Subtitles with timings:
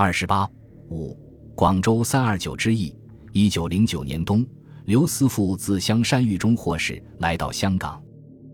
[0.00, 0.48] 二十八
[0.90, 1.18] 五，
[1.56, 2.94] 广州三二九之役。
[3.32, 4.46] 一九零九年冬，
[4.84, 8.00] 刘思富自香山狱中获释，来到香港。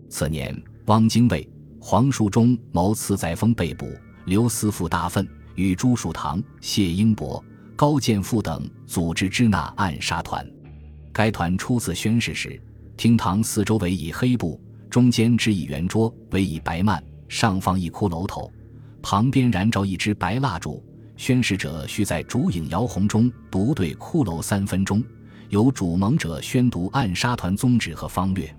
[0.09, 1.47] 次年，汪精卫、
[1.79, 3.87] 黄树忠谋刺载沣被捕，
[4.25, 10.43] 刘思富大愤，与朱树堂、谢英伯、高剑父等组织支那暗杀团。
[11.13, 12.59] 该团初次宣誓时，
[12.97, 14.59] 厅堂四周围以黑布，
[14.89, 18.51] 中间置一圆桌，围以白幔，上方一骷髅头，
[19.03, 20.83] 旁边燃着一支白蜡烛。
[21.17, 25.03] 宣誓者需在烛影摇红中独对骷髅三分钟，
[25.49, 28.53] 由主盟者宣读暗杀团宗旨和方略。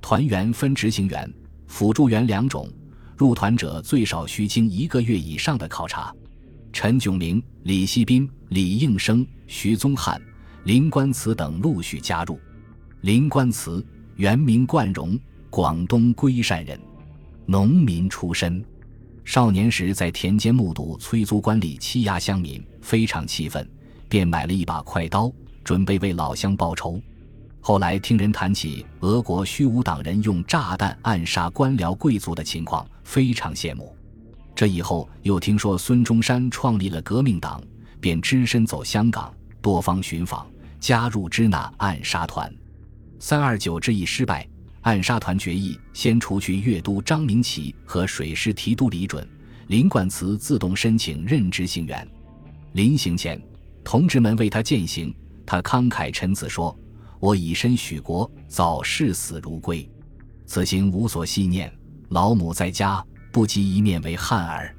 [0.00, 1.32] 团员分执行员、
[1.66, 2.68] 辅助员两种，
[3.16, 6.12] 入团者最少需经一个月以上的考察。
[6.72, 10.20] 陈炯明、李锡斌、李应生、徐宗汉、
[10.64, 12.38] 林冠慈等陆续加入。
[13.02, 13.84] 林冠慈
[14.16, 15.18] 原名冠荣，
[15.50, 16.80] 广东龟山人，
[17.46, 18.64] 农民出身。
[19.24, 23.68] 少年时在田间目睹催租官吏欺压乡民，非常气愤，
[24.08, 25.32] 便买了一把快刀，
[25.62, 27.00] 准备为老乡报仇。
[27.60, 33.96] 后来听人谈起俄国虚无党人用炸弹暗杀官僚贵族的情况，非常羡慕。
[34.54, 37.62] 这以后又听说孙中山创立了革命党，
[38.00, 39.32] 便只身走香港，
[39.62, 40.46] 多方寻访，
[40.80, 42.52] 加入支那暗杀团。
[43.20, 44.46] 三二九之役失败。
[44.82, 49.26] 暗杀团决议先除去粤都张明启和水师提督李准，
[49.68, 52.06] 林冠慈自动申请任职行员。
[52.72, 53.40] 临行前，
[53.84, 55.14] 同志们为他饯行，
[55.46, 56.76] 他慷慨陈词说
[57.20, 59.88] ：“我以身许国，早视死如归。
[60.46, 61.72] 此行无所系念，
[62.08, 64.74] 老母在家，不及一面为汉儿。”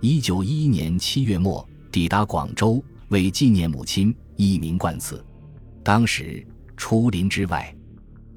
[0.00, 5.24] 一九一一年七月末抵达广州，为纪念母亲，一名冠词。
[5.82, 7.74] 当时出林之外。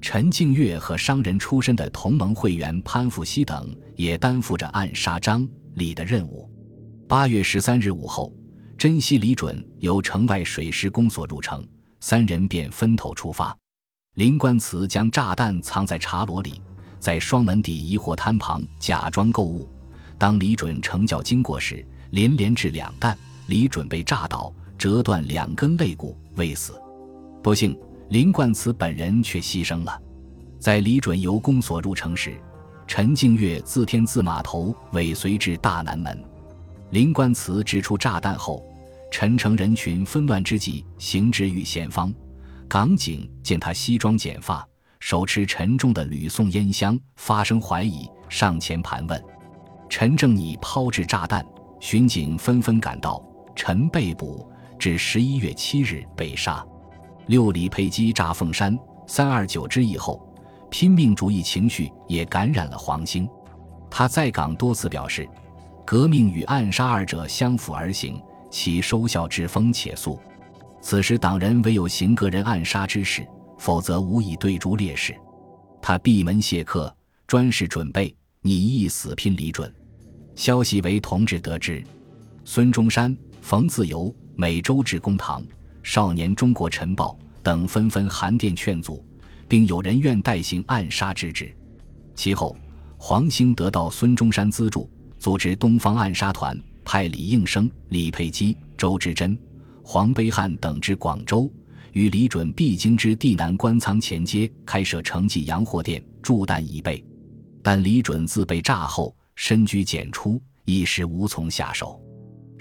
[0.02, 6.50] 陈静月和商人出身的同盟会员潘富熙等也担负着暗杀张李的任务。
[7.08, 8.34] 八月十三日午后，
[8.76, 11.64] 珍惜李准由城外水师公所入城，
[12.00, 13.56] 三人便分头出发。
[14.16, 16.60] 林冠慈将炸弹藏在茶箩里，
[17.00, 19.70] 在双门底一货摊旁假装购物。
[20.17, 26.73] 当李准乘轿经过时，连连掷两弹，李准被炸倒，折断两根肋骨，未死。
[27.44, 27.78] 不幸。
[28.11, 29.98] 林冠慈本人却牺牲了。
[30.60, 32.38] 在李准由公所入城时，
[32.86, 36.22] 陈静月自天字码头尾随至大南门。
[36.89, 38.61] 林冠慈指出炸弹后，
[39.10, 42.14] 陈城人群纷乱之际，行至御前方，
[42.67, 44.67] 港警见他西装剪发，
[44.99, 49.23] 手持沉重的吕宋烟箱，发生怀疑，上前盘问。
[49.88, 51.45] 陈正拟抛掷炸弹，
[51.80, 53.23] 巡警纷纷赶到，
[53.55, 56.61] 陈被捕，至十一月七日被杀。
[57.27, 58.77] 六李佩基炸凤山
[59.08, 60.21] 三二九之役后，
[60.70, 63.30] 拼命主义情绪也感染了黄兴。
[63.89, 65.27] 他在港多次表示，
[65.86, 70.20] 革命与暗杀二者相辅而行，其收效之风且速。
[70.81, 73.26] 此时党人唯有行个人暗杀之事，
[73.58, 75.15] 否则无以对诸烈士。
[75.81, 76.93] 他闭门谢客，
[77.27, 79.71] 专事准备拟议死拼李准。
[80.36, 81.83] 消息为同志得知，
[82.45, 85.43] 孙中山、冯自由每周至公堂。
[85.83, 89.03] 少年中国晨报等纷纷函电劝阻，
[89.47, 91.53] 并有人愿代行暗杀之职。
[92.15, 92.55] 其后，
[92.97, 99.37] 黄兴得到孙中山资助，组织东方暗杀团，派李应生、李佩基、周志珍、
[99.83, 101.52] 黄悲汉等至广州，
[101.93, 107.03] 与李准必经之地南官仓前街开设城际洋货店，驻弹以备。
[107.63, 111.99] 但李准自被炸后，深居简出，一时无从下手。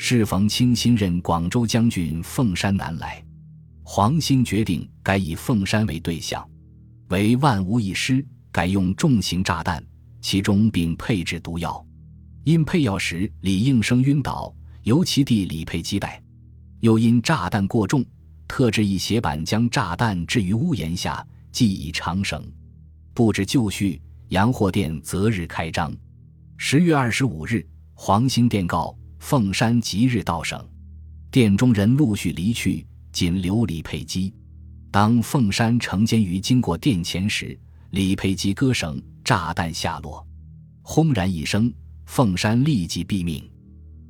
[0.03, 3.23] 适逢清新任广州将军凤山南来，
[3.83, 6.43] 黄兴决定改以凤山为对象，
[7.11, 9.85] 为万无一失，改用重型炸弹，
[10.23, 11.87] 其中并配置毒药。
[12.45, 14.53] 因配药时李应生晕倒，
[14.85, 16.19] 由其弟李佩基带；
[16.81, 18.03] 又因炸弹过重，
[18.49, 22.43] 特制一斜板将炸弹置于屋檐下，系以长绳。
[23.13, 24.01] 布置就绪，
[24.31, 25.95] 洋货店择日开张。
[26.57, 28.97] 十月二十五日，黄兴电告。
[29.21, 30.67] 凤山即日到省，
[31.31, 34.35] 殿中人陆续离去，仅留李佩基。
[34.91, 37.57] 当凤山城监于经过殿前时，
[37.91, 40.27] 李佩基割绳，炸弹下落，
[40.83, 41.73] 轰然一声，
[42.07, 43.49] 凤山立即毙命。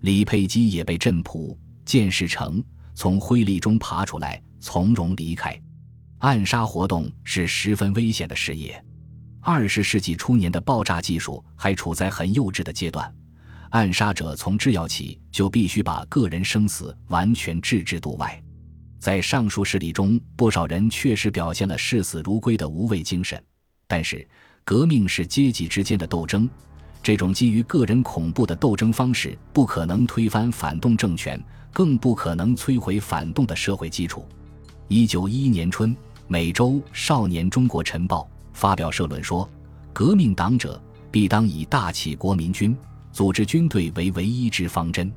[0.01, 1.55] 李佩基也被震仆，
[1.85, 2.63] 见事成，
[2.95, 5.61] 从灰砾中爬出来，从容离开。
[6.19, 8.83] 暗杀活动是十分危险的事业，
[9.41, 13.13] 二十世纪初年的爆炸技术还处在很幼稚的阶段。
[13.71, 18.41] 暗杀者从制药起就必须把个人生死完全置之度外，
[18.99, 23.41] 在上述事例中，不少人确实表现了视死如归的无畏精神。
[23.87, 24.27] 但是，
[24.65, 26.49] 革命是阶级之间的斗争，
[27.01, 31.41] 这种基于个人恐怖的斗争方式不可能推翻反动政权，
[31.73, 34.27] 更不可能摧毁反动的社会基础。
[34.89, 35.97] 一九一一年春，
[36.27, 39.49] 美洲《少年中国晨报》发表社论说
[39.95, 42.77] ：“革命党者必当以大起国民军，
[43.13, 45.13] 组织军队为唯一之方针。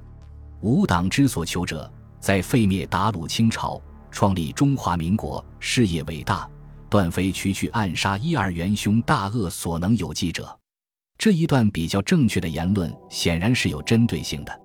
[0.62, 6.50] 吾党之所求者，在废灭鞑虏清朝，创立中华民国，事业伟大，
[6.90, 10.58] 断非区区暗杀一二元凶大恶所能有计者。”
[11.18, 14.62] 这一段比较正确的言论，显然是有针对性的。